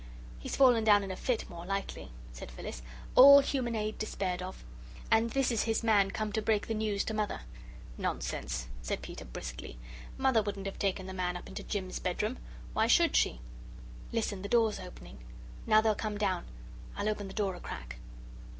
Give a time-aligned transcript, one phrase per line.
[0.39, 2.81] "He's fallen down in a fit, more likely," said Phyllis,
[3.13, 4.63] "all human aid despaired of.
[5.11, 7.41] And this is his man come to break the news to Mother."
[7.99, 9.77] "Nonsense!" said Peter, briskly;
[10.17, 12.39] "Mother wouldn't have taken the man up into Jim's bedroom.
[12.73, 13.41] Why should she?
[14.11, 15.19] Listen the door's opening.
[15.67, 16.45] Now they'll come down.
[16.97, 17.97] I'll open the door a crack."